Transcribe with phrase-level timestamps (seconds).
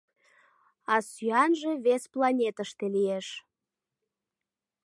[0.93, 3.27] А сӱанже вес планетыште лиеш.